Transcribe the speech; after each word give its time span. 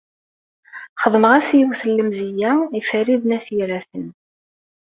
Xedmeɣ-as 1.01 1.49
yiwet 1.57 1.81
n 1.85 1.91
lemzeyya 1.97 2.51
i 2.79 2.81
Farid 2.89 3.23
n 3.25 3.35
At 3.37 3.47
Yiraten. 3.55 4.07